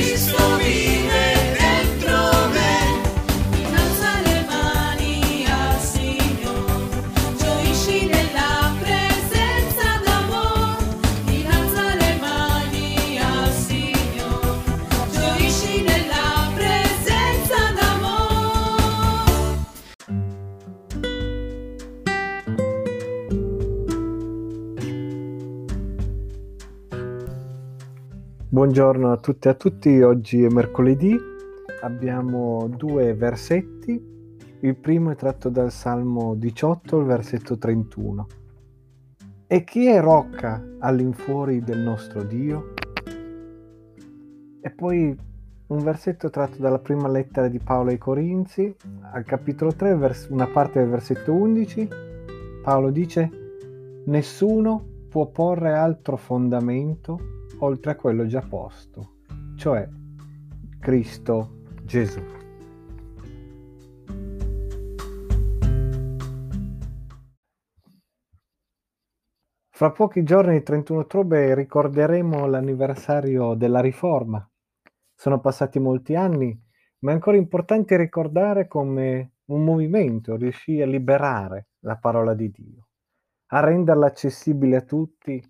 [0.00, 1.09] Cristo vive
[28.52, 31.16] Buongiorno a tutte e a tutti, oggi è mercoledì,
[31.82, 34.04] abbiamo due versetti,
[34.62, 38.26] il primo è tratto dal Salmo 18, il versetto 31.
[39.46, 42.74] E chi è rocca all'infuori del nostro Dio?
[44.60, 45.16] E poi
[45.68, 48.74] un versetto tratto dalla prima lettera di Paolo ai Corinzi,
[49.12, 51.88] al capitolo 3, vers- una parte del versetto 11,
[52.64, 53.30] Paolo dice,
[54.06, 59.16] nessuno può porre altro fondamento oltre a quello già posto,
[59.56, 59.88] cioè
[60.78, 62.20] Cristo Gesù.
[69.68, 74.46] Fra pochi giorni, il 31 ottobre, ricorderemo l'anniversario della Riforma.
[75.14, 76.58] Sono passati molti anni,
[76.98, 82.88] ma è ancora importante ricordare come un movimento riuscì a liberare la parola di Dio,
[83.52, 85.42] a renderla accessibile a tutti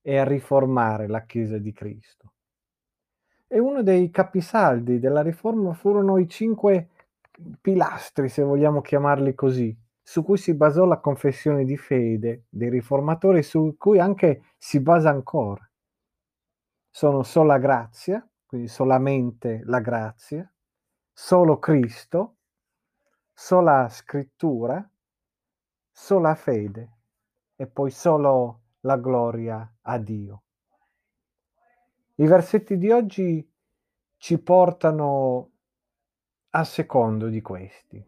[0.00, 2.32] e a riformare la Chiesa di Cristo.
[3.46, 6.90] E uno dei capisaldi della riforma furono i cinque
[7.60, 13.42] pilastri, se vogliamo chiamarli così, su cui si basò la confessione di fede dei riformatori,
[13.42, 15.68] su cui anche si basa ancora.
[16.90, 20.50] Sono sola grazia, quindi solamente la grazia,
[21.12, 22.36] solo Cristo,
[23.32, 24.90] sola scrittura,
[25.90, 26.96] sola fede
[27.56, 30.42] e poi solo la gloria a Dio.
[32.16, 33.48] I versetti di oggi
[34.16, 35.50] ci portano
[36.50, 38.04] al secondo di questi,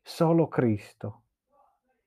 [0.00, 1.22] solo Cristo.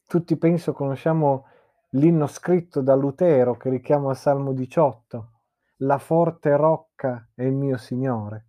[0.05, 1.47] Tutti penso conosciamo
[1.91, 5.31] l'inno scritto da Lutero che richiama al Salmo 18,
[5.79, 8.47] la forte rocca è il mio Signore.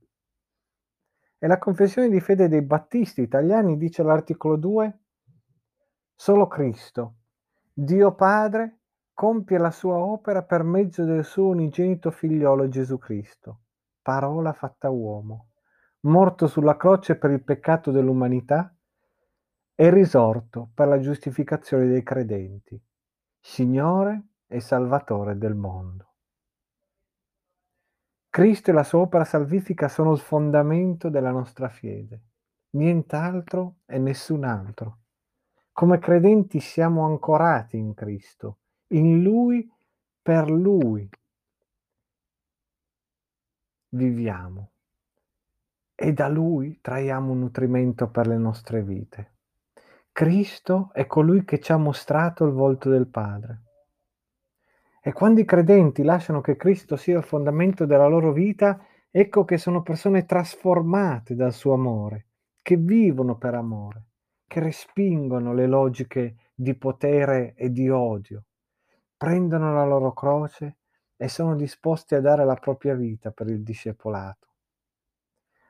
[1.39, 4.99] E la confessione di fede dei battisti italiani dice all'articolo 2,
[6.15, 7.15] solo Cristo,
[7.73, 8.79] Dio Padre,
[9.17, 13.61] compie la sua opera per mezzo del suo unigenito figliolo Gesù Cristo,
[14.03, 15.53] parola fatta uomo,
[16.01, 18.77] morto sulla croce per il peccato dell'umanità
[19.75, 22.79] e risorto per la giustificazione dei credenti,
[23.41, 26.13] Signore e Salvatore del mondo.
[28.29, 32.23] Cristo e la sua opera salvifica sono il fondamento della nostra fede,
[32.73, 34.99] nient'altro e nessun altro.
[35.73, 38.59] Come credenti siamo ancorati in Cristo,
[38.89, 39.69] in Lui,
[40.23, 41.09] per Lui
[43.91, 44.71] viviamo
[45.95, 49.33] e da Lui traiamo un nutrimento per le nostre vite.
[50.13, 53.63] Cristo è colui che ci ha mostrato il volto del Padre.
[55.01, 59.57] E quando i credenti lasciano che Cristo sia il fondamento della loro vita, ecco che
[59.57, 62.27] sono persone trasformate dal suo amore,
[62.63, 64.05] che vivono per amore,
[64.47, 68.45] che respingono le logiche di potere e di odio,
[69.17, 70.77] prendono la loro croce
[71.17, 74.47] e sono disposti a dare la propria vita per il discepolato.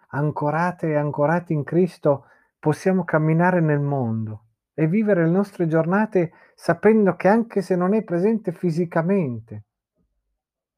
[0.08, 2.26] Ancorate e ancorati in Cristo
[2.58, 4.44] possiamo camminare nel mondo
[4.74, 9.64] e vivere le nostre giornate sapendo che anche se non è presente fisicamente,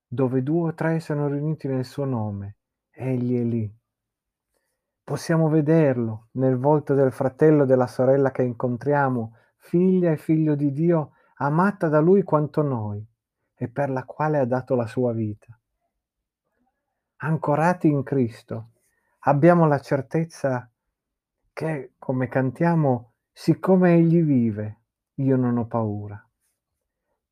[0.07, 2.57] dove due o tre sono riuniti nel suo nome,
[2.91, 3.77] egli è lì.
[5.03, 10.73] Possiamo vederlo nel volto del fratello e della sorella che incontriamo, figlia e figlio di
[10.73, 13.05] Dio, amata da Lui quanto noi
[13.55, 15.57] e per la quale ha dato la sua vita.
[17.17, 18.71] Ancorati in Cristo,
[19.21, 20.71] abbiamo la certezza
[21.53, 24.77] che, come cantiamo, siccome Egli vive,
[25.15, 26.25] io non ho paura.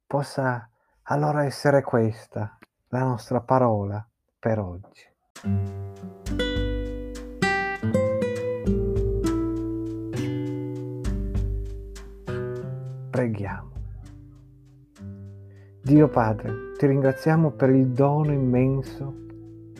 [0.06, 0.68] Possa
[1.02, 4.04] allora essere questa la nostra parola
[4.38, 5.14] per oggi.
[13.10, 13.65] Preghiamo.
[15.86, 19.14] Dio Padre, ti ringraziamo per il dono immenso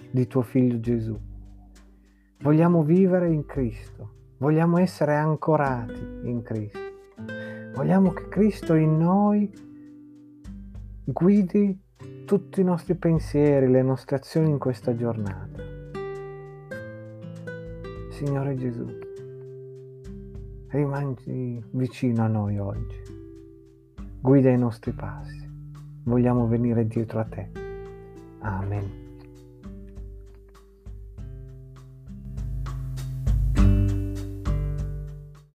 [0.09, 1.19] di tuo Figlio Gesù.
[2.43, 6.79] Vogliamo vivere in Cristo, vogliamo essere ancorati in Cristo.
[7.75, 9.53] Vogliamo che Cristo in noi
[11.03, 11.77] guidi
[12.25, 15.61] tutti i nostri pensieri, le nostre azioni in questa giornata.
[18.11, 18.87] Signore Gesù,
[20.69, 23.03] rimani vicino a noi oggi,
[24.21, 25.46] guida i nostri passi,
[26.07, 27.49] vogliamo venire dietro a te.
[28.41, 29.06] Amen.